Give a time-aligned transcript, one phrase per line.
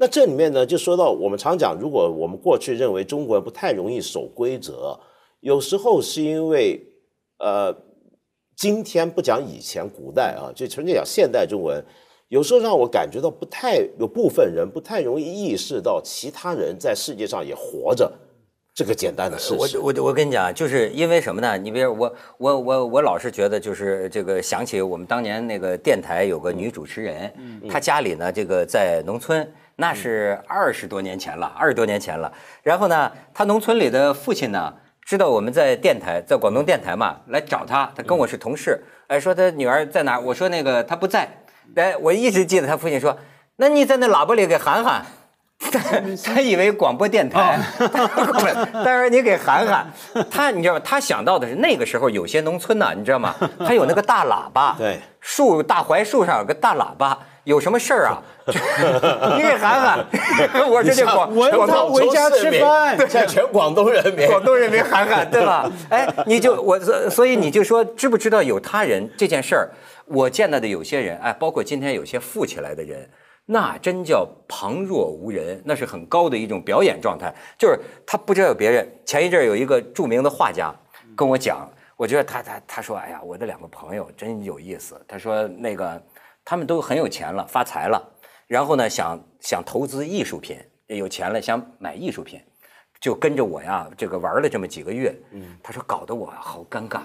[0.00, 4.98] 那这里面呢，就说到我们常讲，如果我们过去认为中国人不太容易守规则，
[5.40, 6.80] 有时候是因为
[7.38, 7.70] 呃，
[8.56, 11.84] 今天不讲以前古代啊，就纯粹讲现代中文，
[12.28, 18.10] 有时候让我感觉到不太有部分人不太容易意识到其他人在世界上也活着。
[18.72, 21.58] 这个简单的事实，我我我跟你讲，就是因为什么呢？
[21.58, 27.30] 你比如我我我我老是觉得，就是这个想起我们当年那个电台有个女主持人，
[27.68, 29.46] 她家里呢这个在农村，
[29.76, 32.32] 那是二十多年前了，二十多年前了。
[32.62, 34.72] 然后呢，她农村里的父亲呢，
[35.04, 40.18] 知道我们在电台，在广东电台嘛，来找她，她跟我是同事，哎，说她女儿在哪？
[40.18, 41.28] 我说那个她不在，
[41.74, 43.18] 哎，我一直记得她父亲说，
[43.56, 45.04] 那你在那喇叭里给喊喊。
[45.60, 47.58] 他他以为广播电台，
[48.84, 49.86] 但是你给喊喊
[50.30, 50.80] 他，你知道吗？
[50.82, 53.34] 他想到的是那个时候有些农村呢，你知道吗？
[53.58, 58.22] 他有那个大喇叭， 对，树大槐树上有个大喇叭，有什么事儿啊？
[59.36, 60.06] 你给喊喊，
[60.68, 65.70] 我这就广广东回家吃饭，向全广东人民，广东人民喊喊，对吧？
[65.90, 69.70] 哎，你就我所以你就说知不知道有他人这件事儿？
[70.06, 73.08] 我见到的有些人，哎，包括今天有些富起来的人。
[73.52, 77.34] 那真叫旁若无人，那是很高的一种表演状态。
[77.58, 77.76] 就是
[78.06, 78.88] 他不知道有别人。
[79.04, 80.72] 前一阵有一个著名的画家
[81.16, 85.04] 跟我讲，我觉得他他他说，哎呀，我的两个朋友真有意思。
[85.08, 86.00] 他说那个
[86.44, 88.00] 他们都很有钱了，发财了，
[88.46, 92.40] 然后呢想想投资艺术品，有钱了想买艺术品，
[93.00, 95.12] 就跟着我呀这个玩了这么几个月。
[95.60, 97.00] 他说搞得我好尴尬。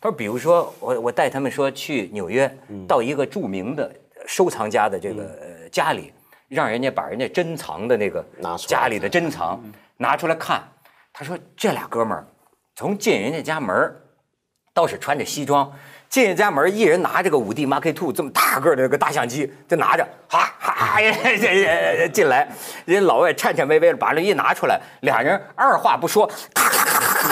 [0.00, 2.52] 他说比如说我我带他们说去纽约，
[2.88, 3.88] 到一个著名的。
[4.26, 5.38] 收藏家的这个
[5.74, 6.12] 家里，
[6.46, 8.24] 让人家把人家珍藏的那个
[8.58, 9.60] 家里的珍藏
[9.96, 10.62] 拿出来看。
[11.12, 12.24] 他说：“这俩哥们儿
[12.76, 13.96] 从进人家家门
[14.72, 15.72] 倒是穿着西装，
[16.08, 21.00] 进人家门一人拿着个五 D Mark Two 这么大个的那个大相机，就拿着，哈哈
[22.12, 22.48] 进来，
[22.84, 27.28] 人家老外颤颤巍巍的把这一拿出来，俩人二话不说，咔咔咔咔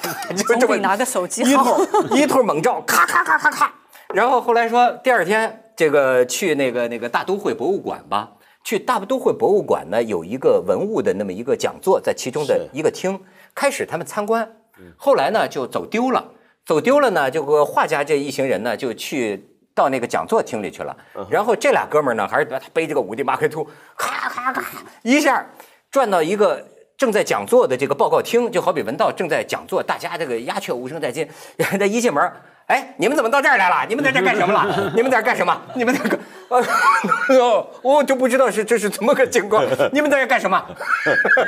[0.00, 3.70] 咔，就这么拿个手机，一通一通猛照，咔咔咔咔咔。
[4.14, 8.32] 然后后来说第二天。”这个去那个那个大都会博物馆吧，
[8.64, 13.20] 去大都会博物馆呢，有一个文物的那么一个讲座，在其中的一个厅，
[13.54, 14.50] 开始他们参观，
[14.96, 16.32] 后来呢就走丢了，
[16.64, 20.96] 走丢了呢，这个画家这一行人呢就去到那个讲座厅里去了，
[21.28, 23.66] 然后这俩哥们呢还是他背着个五 D Mark Two，
[23.98, 25.46] 咔咔咔一下
[25.90, 26.66] 转到一个
[26.96, 31.28] 正在讲座的这个报告厅，就好比文道正在讲座，大家这个鸦雀无声在进，
[31.78, 32.32] 他一进门。
[32.66, 33.86] 哎，你们怎么到这儿来了？
[33.88, 34.92] 你们在这干什么了？
[34.94, 35.60] 你们在这干什么？
[35.74, 36.18] 你们在干？
[37.40, 39.64] 哦，我就不知道是这是怎么个情况。
[39.92, 40.62] 你们在这干什么？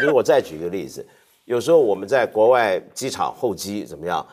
[0.00, 1.06] 比如我再举一个例子，
[1.44, 4.26] 有时候我们在国外机场候机怎么样？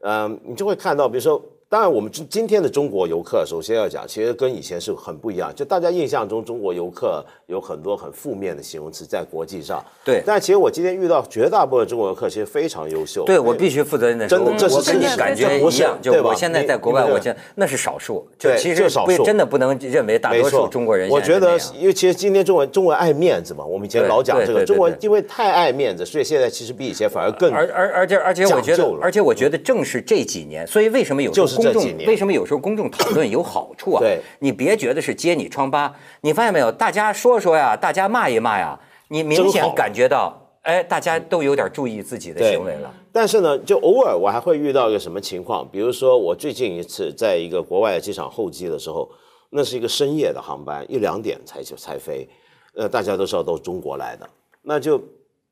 [0.00, 1.42] 嗯，你就会看到，比如说。
[1.72, 5.50] 当然，我们今今天的中国游客，首先要讲，其实跟以前是很不一样。
[5.56, 9.82] 就大家印象中，中国游客有很多很负面的形容词在国际上。
[10.04, 10.22] 对。
[10.26, 13.24] 但其实我今天遇到绝大部分中国游客，其实非常优秀。
[13.24, 15.98] 对我必须负责任的说，真的，这是跟你感觉一样。
[16.02, 18.28] 就我现在在国外，我觉得那是少数。
[18.38, 21.08] 就其实不真的不能认为大多数中国人。
[21.08, 32.42] 我觉得，因为其实今天中国中国爱面子嘛，我们以前老讲这个，中国因为太爱面子，所以现在其实比以前反而更而而而且而且我觉得，而且我觉得正是这几年，所以为什么有就是公众为什么有。
[32.44, 36.70] 时候公众讨论有好处啊，对，你别觉得是揭你疮疤，你发现没有？
[36.72, 38.78] 大家说说呀，大家骂一骂呀，
[39.08, 42.92] 你明显感觉到，哎，大家都有点注意自己的行为了。
[43.12, 49.08] 但是呢，就偶尔我还会遇到一个什么情况，比如说我最近一次在一个国外的机场候机的时候，
[49.50, 52.28] 那是一个深夜的航班，一两点才就才飞，
[52.74, 54.28] 呃，大家都知道都是中国来的，
[54.62, 55.00] 那就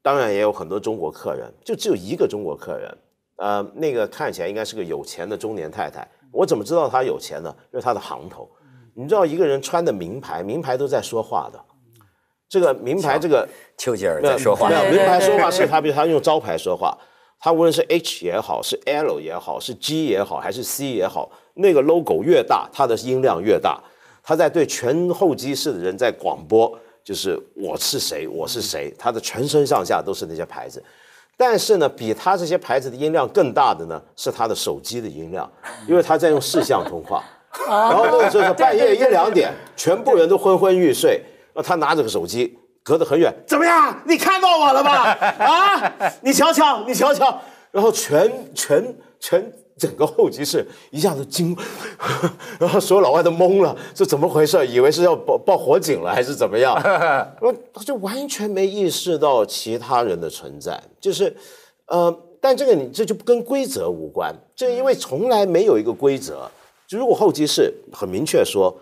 [0.02, 2.92] 当然也有很多中国客人，就只有一个中国客人，
[3.40, 6.06] 呃，那个看起来应该是个有钱的中年太太。
[6.30, 7.52] 我怎么知道她有钱呢？
[7.72, 8.46] 因为她的行头。
[8.94, 11.58] 你知道一个人穿的名牌，名牌都在说话的。
[12.50, 14.68] 这个名牌，这个丘吉尔在说话。
[14.68, 16.94] 没有，名牌说话是他，比如他用招牌说话。
[17.38, 23.82] 他无论是 H 也好，是 L 也好，是 G 也好，还是 C 也好，那个 logo 越大，他的音量越大。
[24.22, 28.94] 他在对全候机室的人在广播，就是我是谁，我是谁。
[28.98, 30.84] 他的全身上下都是那些牌子。
[31.40, 35.50] 但是呢，比他这些牌子的音量更大的呢，是他的手机的音量，
[35.88, 37.24] 因为他在用视像通话。
[37.66, 44.02] 然后那个时候半夜一两点，全部人都昏昏欲睡，那他拿着个手机，隔得很远，怎么样？
[44.04, 45.16] 你看到我了吧？
[45.38, 47.40] 啊，你瞧瞧，你瞧瞧，
[47.72, 49.50] 然后全全全。
[49.80, 51.56] 整个候机室一下子惊，
[52.60, 54.66] 然后所有老外都懵了，这怎么回事？
[54.66, 56.78] 以为是要报报火警了还是怎么样？
[57.72, 61.34] 他就完全没意识到其他人的存在，就是，
[61.86, 66.46] 呃，但这个你这就跟规则无关，这因为从来没有一个规则。
[66.86, 68.76] 就如果候机室很明确说，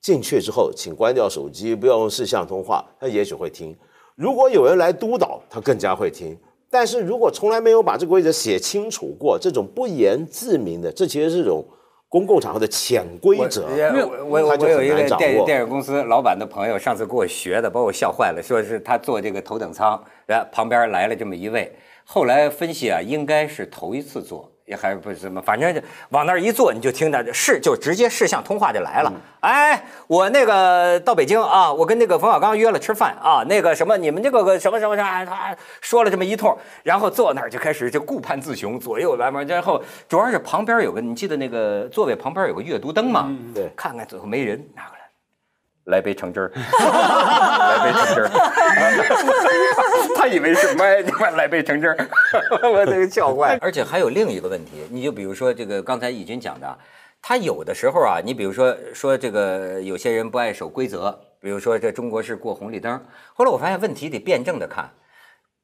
[0.00, 3.76] 进去之后，请关掉手机，不要用视像通话，他也许会听。
[4.14, 6.38] 如果有人来督导，他更加会听。
[6.74, 11.64] 但是如果从来没有把这个规则写清楚过，这种不言自明的，这其实是一种
[12.08, 13.64] 公共场合的潜规则。
[13.68, 21.72] 我我我有一个电电影公司老板的朋友，上次给我学的，把我笑坏了，说是他坐这个头等舱，然后旁边来了这么一位，
[22.04, 24.50] 后来分析啊，应该是头一次坐。
[24.66, 29.12] 也还不什么，反正就往那儿一坐，你就听着是就直接视像通话就来了。
[29.40, 43.30] 哎，我那个到北京啊，我跟那个冯小刚约了吃饭啊，那个什么你们这个个什么什么啥，他说了这么一通，然后坐那儿就开始就顾盼自雄，左右来嘛，然后主要是旁边有个，你记得那个座位旁边有个阅读灯嘛？
[43.54, 45.03] 对，看看最后没人拿过来。
[45.84, 48.30] 来杯橙汁儿， 来杯橙汁儿。
[50.16, 52.08] 他以为是麦，你快来杯橙汁儿，
[52.72, 53.58] 我这个笑坏。
[53.60, 56.78] 而且还有另一个问题，你就比如说这个刚才义军讲的，
[57.20, 62.98] 他有的时候啊，你比如说说这个有些人不爱守规则，比如说这中国是过红绿灯。
[63.34, 64.88] 后来我发现问题得辩证的看，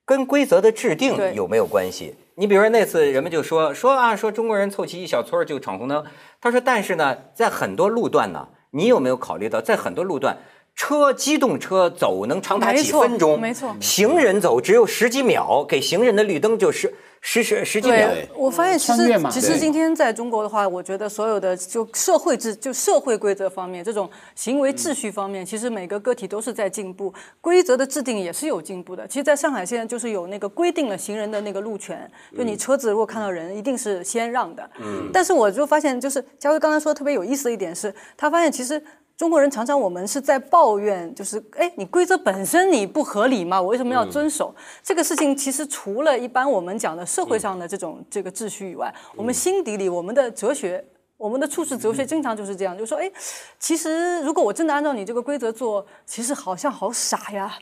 [0.05, 2.15] 跟规则的制定有没有关系？
[2.35, 6.05] 你比如说那次人们就说说啊，说中国人凑齐一小撮就闯红灯。
[6.43, 8.49] 他说，但是呢，在很多路段呢。
[8.71, 10.39] 你有没有考虑到，在很多路段，
[10.75, 18.09] 车机动车走能长达几分钟，没错，行人走只有十几秒，给行人的绿灯就是十十十几秒。
[18.35, 27.13] 我发现其实其实今天在中国的话，我觉得所有的就社会制就社会规则方面，这种行为秩序方面，其实每个个体都是在进步，
[27.43, 29.07] 规则的制定也是有进步的。
[29.07, 34.71] 其实，在上海现在就是有那个规定了行人的那个路权，就你车子如果看到人，一定是先让的。
[34.81, 35.11] 嗯。
[35.13, 38.83] 但是我就发现，就是嘉辉刚才说特别有意思的一点是，他发现其实。
[39.21, 43.61] 中国人常常我们是在抱怨，就是哎，你规则本身你不合理嘛？
[43.61, 45.37] 我为什么要遵守这个事情？
[45.37, 50.83] 其实除了一般我们讲的社会上的这种这个秩序以外，我们心底里我们的哲学，
[51.19, 53.13] 我们的处世哲学经常就是这样，就说哎，
[53.59, 57.53] 其实如果我真的按照你这个规则做，其实好像好傻呀，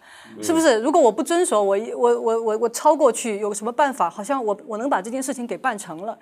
[0.40, 0.78] 是不是？
[0.78, 4.08] 如果我不遵守，我我我我我超过去，有什么办法？
[4.08, 6.16] 好像我我能把这件事情给办成了。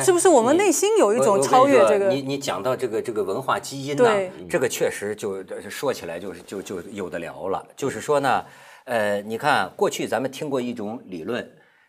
[0.00, 2.08] 是不是我们内心有一种超越这个？
[2.08, 4.04] 你你讲到这个这个文化基因呢？
[4.50, 7.64] 这个确实就说起来就是就就有的聊了。
[7.76, 8.44] 就是说呢，
[8.84, 11.48] 呃，你看过去咱们听过一种理论，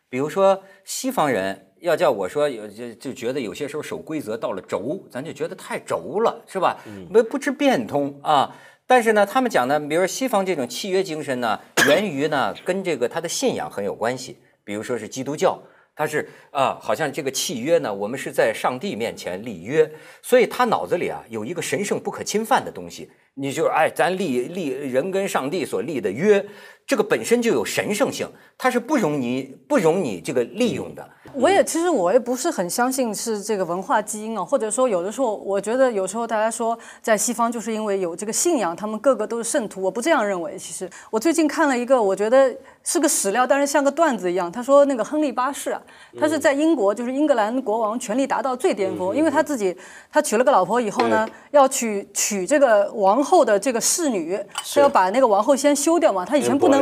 [0.09, 6.77] 比如说西方人要叫我说有就就觉得有些时候守规则到了轴，咱就觉得太轴了，是吧？
[7.09, 8.55] 没不知变通啊。
[8.85, 15.59] 但是呢，他们讲呢，比如说西方这种契约精神呢，源于呢跟这个他的信仰很有关系，比如说是基督教。
[15.97, 19.91] 他是啊，好像这个契约呢，我们是在上帝面前立约，
[20.21, 23.09] 所以他脑子里啊有一个神圣不可侵犯的东西。
[23.33, 26.44] 你就哎，咱立立人跟上帝所立的约，
[26.88, 28.25] 这个本身就有神圣性，
[28.57, 31.06] 它是不容你不容你这个利用的。
[31.34, 40.57] 我也其实我也不是很相信是这个文化基因啊，或者说有的时候我觉得有时候大家说在西方就是因为有这个信仰，他们个个都是圣徒，我不这样认为。
[40.57, 42.56] 其实我最近看了一个，我觉得。
[42.89, 44.50] 是个史料，但是像个段子一样。
[44.50, 45.81] 他说那个亨利八世啊，
[46.18, 49.75] 他是在英国，就是英格兰国王权力达到最巅峰，因为他自己
[50.10, 54.39] 他娶了个老婆以后呢，要娶娶这个王后的这个侍女，
[54.74, 56.24] 他要把那个王后先休掉嘛。
[56.24, 56.76] 他以前不能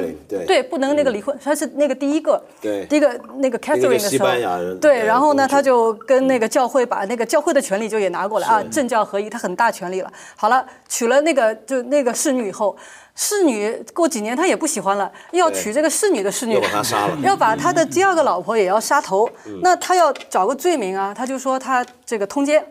[0.45, 2.43] 对不能那个离婚，他是那个第一个
[2.89, 10.11] 第一个那个 Catherine 的时候，对，然后呢他就跟那个教会把那个教会的权利就也拿过来啊，政教合一，他很大权力了。
[10.35, 12.75] 好了，娶了那个就那个侍女以后。
[13.17, 19.25] 侍女过几年他也不喜欢了，要娶这个侍女的侍女，要把他杀了，要把他的第二个老婆也要杀头。
[19.61, 22.61] 那他要找个罪名啊，他就说他这个通奸。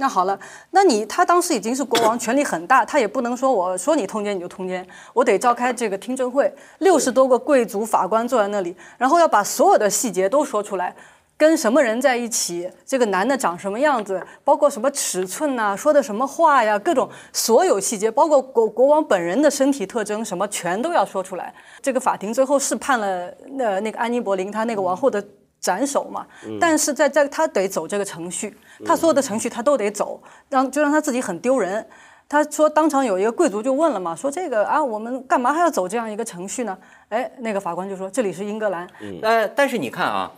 [0.00, 0.36] 那好了，
[0.70, 10.96] 那你他当时已经是国王，权力很大，他也不能说我说你通奸你就通奸，我得召开这个听证会，六十多个贵族法官坐在那里，然后要把所有的细节都说出来。
[11.36, 12.70] 跟什么人在一起？
[12.84, 14.22] 这个男的长什么样子？
[14.44, 15.74] 包括什么尺寸呐？
[15.76, 16.78] 说的什么话呀？
[16.78, 21.54] 各种所有细节，包括国国王本人的身体特征，什么全都要说出来。
[21.80, 25.22] 这个法庭最后是判了那那个安妮·博林他那个王后的
[25.60, 26.26] 斩首嘛？
[26.58, 31.86] 但是在在他得走这个程序，他所有的程序他都得走，让就让他自己很丢人。
[32.28, 36.78] 他说当场有一个贵族就问了嘛，说这个啊，我们干嘛还要走这样一个程序呢？
[37.10, 38.88] 哎，那个法官就说这里是英格兰。
[39.22, 40.32] 呃，但是你看啊。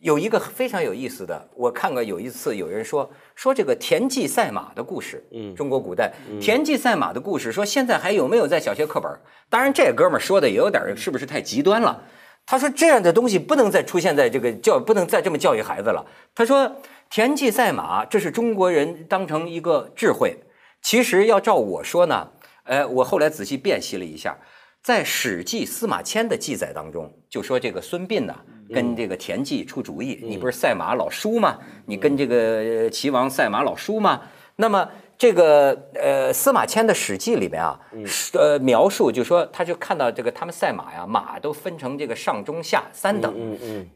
[0.00, 9.10] 有一个非常有意思的，我看过有一次有人说说这个田忌赛马的故事，嗯，中国古代田忌赛马的故事，说现在还有没有在小学课本？
[9.48, 12.02] 当然，这哥们儿说的也有点是不是太极端了？
[12.46, 16.06] 他说这样的东西不能再出现在这个教，不能再这么教育孩子了。
[16.34, 16.76] 他说
[17.10, 20.36] 田忌赛马，这是中国人当成一个智慧。
[20.80, 22.30] 其实要照我说呢，
[22.64, 24.38] 呃，我后来仔细辨析了一下，
[24.82, 28.34] 在《史记·司马迁》的记载当中，就说这个孙膑呢。
[28.74, 31.56] 跟这个田忌出主意，你不是赛马老输吗？
[31.84, 34.22] 你跟这个齐王赛马老输吗？
[34.56, 37.78] 那么这个呃司马迁的《史记》里面啊，
[38.34, 43.34] 呃描述就说他就看到这个他们赛马呀，马都分成这个上中下三等，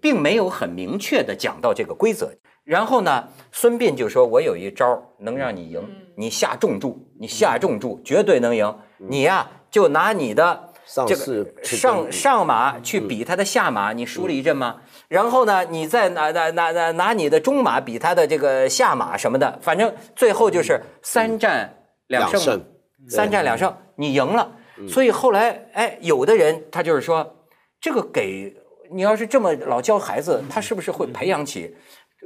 [0.01, 2.31] 并没有很明确的讲到这个规则。
[2.65, 5.83] 然后呢，孙膑就说：“我有一招能让你赢，
[6.17, 8.73] 你下重注，你下重注绝对能赢。
[8.99, 10.70] 你呀，就拿你的
[11.07, 14.81] 这个上上马去比他的下马，你输了一阵吗？
[15.09, 22.65] 然后呢，你再拿拿拿拿拿你的中马比他的这个下马什么的，反正最后就是三战两胜，
[23.09, 24.57] 三战两胜，你赢了。
[24.89, 27.37] 所以后来，哎，有的人他就是说，
[27.81, 28.57] 这个给
[28.91, 31.77] 你要是这么老教孩子，他是不是会培养起？”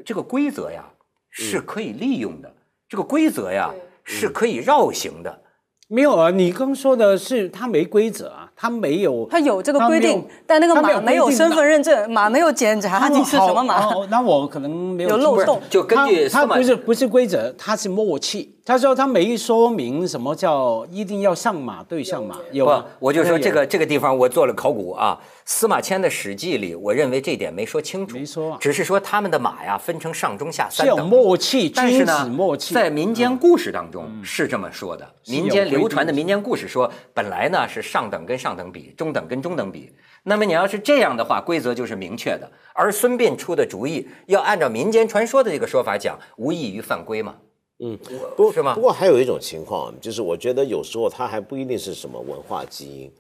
[0.05, 0.85] 这个规则呀
[1.31, 2.53] 是可以利用的，
[2.89, 5.43] 这个规则呀是可以绕行的。
[5.89, 13.91] 没有啊，你刚说的是他没规则啊，他没有，他有这个规定，但那个马没有身份认证，马没有检查你是什么马。
[14.09, 15.61] 那我可能没有漏洞。
[15.69, 18.53] 就根据他不是不是规则，他是默契。
[18.67, 22.37] 他说他没说明什么叫一定要上马对上马。
[22.53, 25.21] 有，我就说这个这个地方我做了考古啊。
[25.45, 35.07] 司马迁的《史记》里，我认为这点没说清楚，没说，只是说他们的马呀分成上中下三等，默契，但是呢，默契，在民间故事当中是这么说的。
[35.27, 39.93] 民间流传的民间故事说，本来呢是上等跟上等比，中等跟中等比。
[40.23, 42.51] 那么你要是这样的话，规则就是明确的。
[42.73, 47.37] 而孙膑出的主意，要按照民间传说的这个说法讲，无异于犯规嘛。
[47.81, 47.99] 嗯，
[48.37, 48.75] 不是吗？
[48.75, 53.13] 不过还有一种情况，就是我觉得有时候它还不一定是什么文化基因。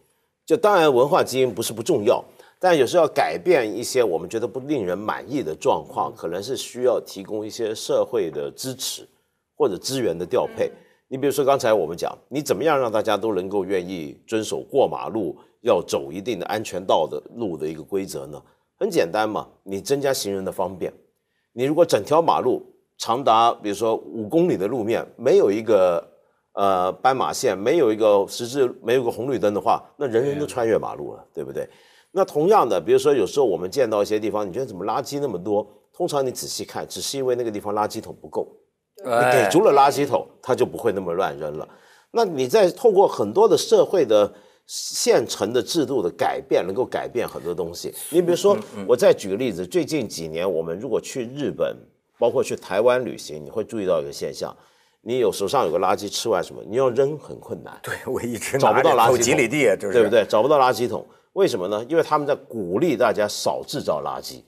[0.46, 2.22] 就当然文化基因不是不重要，
[2.60, 9.06] 但有时候要改变一些我们觉得不令人满意的状况，可能是需要提供一些社会的支持
[9.56, 10.70] 或者资源的调配。
[11.14, 18.42] 你比如说刚才我们讲，你怎么样让大家都能够愿意遵守过马路要走一定的安全道的路的一个规则呢？
[18.76, 20.92] 很简单嘛，你增加行人的方便。
[21.52, 22.66] 你如果整条马路
[22.98, 26.04] 长达比如说五公里的路面没有一个。
[26.54, 31.68] 呃，斑马线没有一个十字，没有个红绿灯的话，那人人都穿越马路了，对不对？
[32.12, 35.68] 那同样的，比如说有时候我们见到一些地方，你觉得怎么垃圾那么多？
[35.92, 38.63] 通常你仔细看，只是因为那个地方垃圾桶不够，你
[39.04, 41.68] 给足了垃圾桶，它就不会那么乱扔了。
[42.12, 44.32] 那你在透过很多的社会的
[44.66, 47.94] 现成的制度的改变，能够改变很多东西。
[48.10, 48.56] 你比如说，
[48.86, 51.76] 我再举个例子，最近几年我们如果去日本，
[52.18, 54.56] 包括去台湾旅行，你会注意到一个现象。
[55.02, 56.62] 你有手上有个垃圾，吃完什么？
[56.66, 57.78] 你要扔很困难。
[57.82, 60.24] 对我一直找不到垃圾桶，几里地，对不对？
[60.24, 61.84] 找不到垃圾桶，为什么呢？
[61.90, 64.42] 因为他们在鼓励大家少制造垃圾，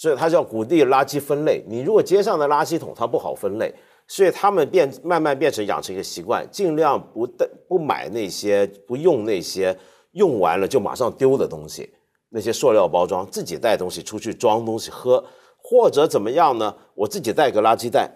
[0.00, 1.60] 所以它叫鼓励垃圾分类。
[1.66, 3.74] 你如果街上的垃圾桶它不好分类，
[4.06, 9.76] 所以他们变慢慢变成养成一个习惯，尽量不带不买那些不用那些
[10.12, 11.92] 用完了就马上丢的东西，
[12.28, 15.24] 那些塑料包装，自己带东西出去装东西喝，
[15.60, 16.72] 或者怎么样呢？
[16.94, 18.08] 我自己带个垃圾袋。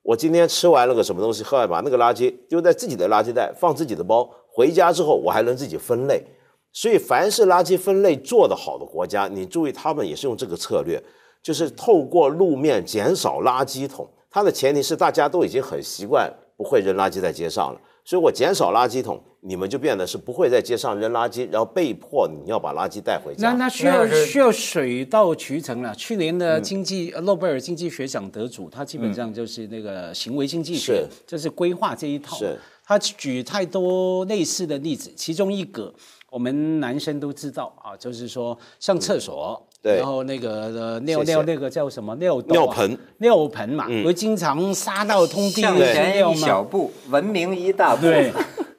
[0.00, 6.24] 我今天吃完了个什么东西，喝完把那个垃圾丢在自己的垃圾袋，放自己的包，回家之后我还能自己分类。
[6.72, 11.02] 所以，凡是垃圾分类做得好的国家，你注意，他们也是用这个策略，
[11.46, 14.04] 就是透过路面减少垃圾桶。
[14.28, 17.80] 它的前提是大家都已经很习惯不会扔垃圾在街上了。
[18.04, 23.50] 所以我减少垃圾桶，你们就变得是不会在街上扔垃圾，然后被迫你要把垃圾带回家。
[23.52, 25.94] 那那需要需要水到渠成了。
[25.94, 32.36] 去年的经济诺贝尔经济学奖得主，他基本上就是那个行为经济学，就是规划这一套。
[32.36, 35.94] 是，他举太多类似的例子，其中一个
[36.28, 39.64] 我们男生都知道啊，就是说上厕所。
[39.94, 42.14] 然后那个尿尿那个叫什么？
[42.16, 42.98] 尿尿盆。
[43.18, 48.02] 尿盆嘛，我经常杀到通地向前一小步，文明一大步。
[48.02, 48.32] 对，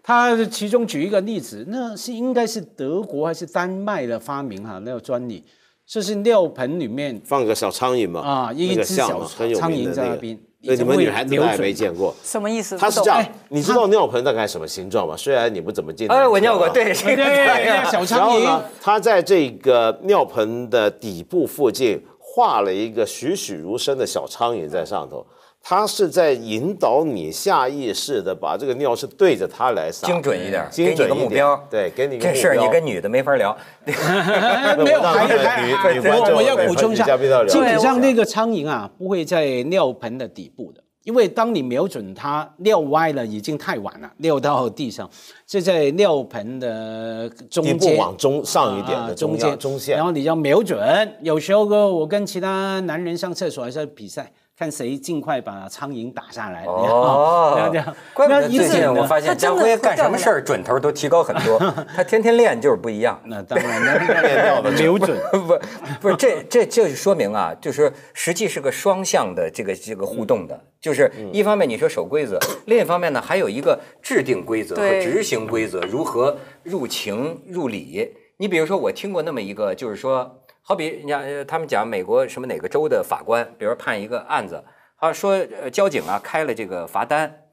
[0.04, 4.80] 他其中举一个例子，那是应该是德国还是丹麦的发明哈？
[4.86, 5.44] 那个专利，
[5.86, 10.38] 就是尿盆里面放个小苍蝇嘛，啊，一只小苍蝇在那边。
[10.64, 12.76] 对，你们女孩子大概没见过，什么意思？
[12.78, 15.16] 它是这样，你知道尿盆大概什么形状吗？
[15.16, 16.08] 虽然你不怎么见。
[16.10, 18.62] 哎，我尿过，对，对对，小苍蝇。
[18.82, 25.26] 它在这个尿盆的底部附近画了一个栩栩如生的小苍蝇在上头。
[25.70, 33.54] 他是在引导你下意识的把这个尿是对着他来撒，精准一点，精准一个目标，对，给你这事儿你跟女的没法聊，
[33.86, 37.18] 没有，还还我我要补充一下，
[37.50, 45.10] 基本上那个苍蝇啊不会在尿盆的底部的，因为当你瞄准它尿歪了，已经太晚了，尿到地上，
[45.46, 49.60] 是在尿盆的中间往中上一点的中间。
[49.60, 50.80] 中线，然后你要瞄准。
[51.22, 54.32] 有时候我跟其他男人上厕所还是比赛。
[54.58, 56.64] 看谁尽快把苍蝇打下来。
[56.66, 57.96] 哦，这样。
[58.12, 61.60] 怪不得最近我发现家辉干什么事儿准头都提高很多，
[61.96, 63.22] 他天天练就是不一样。
[63.26, 65.60] 那当然，那练掉的 瞄准不
[66.02, 78.12] 不是这这这就说明啊，就是实际是个双向的这个这个互动的，就是一方面你说守规则， 另一方面呢还有一个制定规则和执行规则如何入情入理。
[78.38, 80.40] 你比如说我听过那么一个，就是说。
[80.68, 84.62] 好比你看，他们讲美国什么哪个州的法官，比如判一个案子，
[85.00, 85.32] 他说
[85.62, 87.44] 呃交警啊开了这个罚单，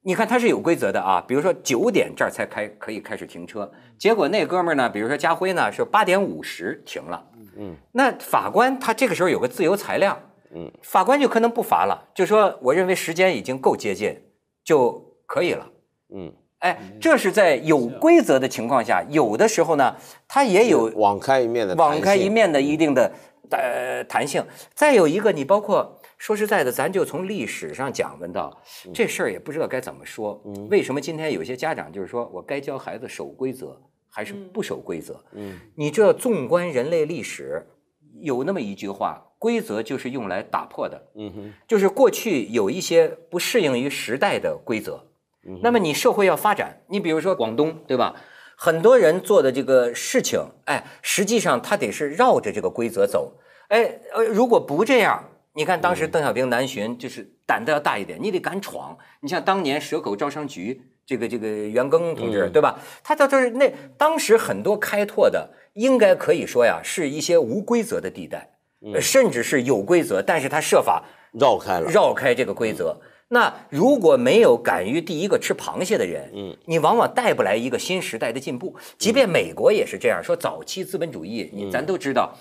[0.00, 7.28] 你看他是有规则的啊，比如说九点这儿才开可以开始停车，结果那哥们儿呢，比如说家辉呢是八点五十停了，
[7.58, 10.18] 嗯，那法官他这个时候有个自由裁量，
[10.54, 14.18] 嗯，法官就可能不罚了，就说我认为时间已经够接近
[14.64, 15.68] 就可以了，
[16.14, 16.32] 嗯。
[16.64, 19.94] 哎，这是在有规则的情况下，有的时候呢，
[20.26, 23.12] 它也有网开一面的网开一面的一定的
[23.50, 24.42] 呃弹性。
[24.72, 28.62] 再有一个，你包括说实在的，咱就从历史上讲问到
[28.94, 30.42] 这事儿，也不知道该怎么说。
[30.70, 33.78] 为什么今天有些家长就是说我该教孩子守规则
[34.08, 35.22] 还是不守规则？
[35.32, 37.66] 嗯，你知道，纵观人类历史，
[38.22, 41.08] 有那么一句话：规则就是用来打破的。
[41.16, 45.10] 嗯哼，就是过去有一些不适应于时代的规则。
[45.62, 48.14] 那么你社会要发展，你比如说广东，对吧？
[48.56, 53.32] 很多人做的这个事情，哎，实际上他得是绕着这个规则走，
[53.68, 55.24] 哎，呃，如果不这样，
[55.54, 58.96] 你看当时邓小平南巡，就是胆子要大一点，你得敢闯。
[59.20, 62.78] 你像当年蛇口招商局这个这个袁庚同志，对吧？
[63.02, 68.50] 他到这是那当时很多开拓的，应该可以说呀，是一些无规则的地带，
[69.00, 73.00] 甚至是有规则，但是他设法绕开了，绕开这个规则。
[73.28, 78.76] 那如果没有敢于第一个吃螃蟹的人，嗯，你往往带不来一个新时代的进步。
[78.98, 82.32] 即便美国也是这样说，早期资本主义，你咱都知道，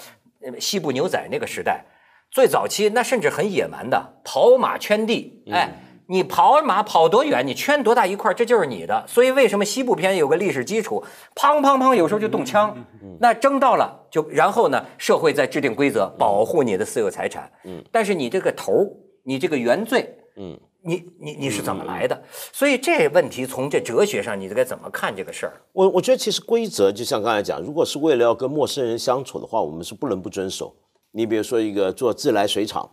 [0.60, 1.86] 西部牛仔那个时代，
[2.30, 5.70] 最早期那甚至很野蛮的，跑马圈地，哎，
[6.08, 9.06] 你跑马跑多远，你圈多大一块，这就是你的。
[9.08, 12.78] 所以为什么西部片有个历史基础，砰砰砰，有时候就动枪，
[13.20, 18.86] 那争到了就然后呢，社会在制定规则保护你的私有财产，嗯，但是你这个头，
[19.24, 20.60] 你这个原罪，嗯。
[20.86, 22.24] 你你你是怎么来的？
[22.52, 25.62] 所以这问题从这哲学上，你该怎么看这个事儿？
[25.72, 30.76] 我我觉得其实规则就像刚才讲，如果是为了要跟陌生人相处的话，我们是不能不遵守。
[31.12, 32.90] 你比如说一个做自来水厂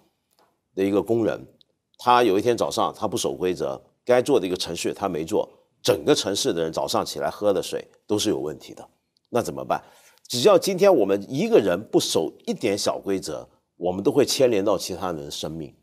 [0.74, 1.46] 的一个工人，
[1.98, 5.48] 他有一天早上他不守规则，该做的一个程序他没做，
[5.82, 8.88] 整个城市的人早上起来喝的水都是有问题的，
[9.30, 9.82] 那怎么办？
[10.28, 15.74] 只要今天我们一个人不守一点小规则，我们都会牵连到其他人的生命。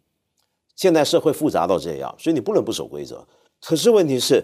[0.78, 3.28] 现代社会复杂到这样，所以你不能不守规则。
[3.60, 4.42] 可是问题是，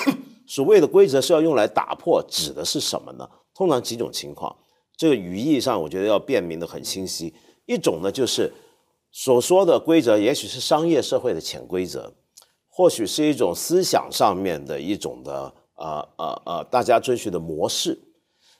[0.46, 3.26] 所谓的规则是要用来打破，指的是什么呢？
[3.54, 4.54] 通常几种情况，
[4.96, 7.32] 这个语义上我觉得要辨明的很清晰。
[7.66, 8.52] 一种呢，就是
[9.12, 12.12] 所说的规则，也许是商业社会的潜规则，
[12.68, 17.96] 或许是一种思想上面的一种的呃呃呃大家遵循的模式。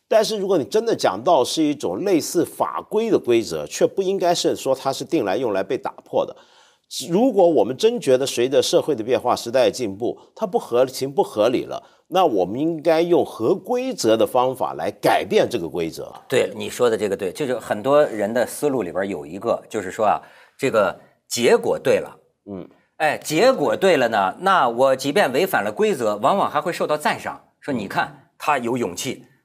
[0.09, 6.37] 但是如果你真的讲到是一种类似法规的规则，却不应该是说它是定来用来被打破的。
[7.11, 16.15] 如果我们真觉得随着社会的变化、时代的进步，它不合情不合理了，那我们应该用合规则的方法来改变这个规则。
[16.29, 20.23] 对你说的这个对，就是很多人的思路里边有一个，就是说啊，
[20.57, 22.17] 这个结果对了，
[22.49, 22.69] 嗯，
[22.99, 29.27] 哎，结果对了呢，那我即便违反了规则，往往还会受到赞赏，说你看他有勇气。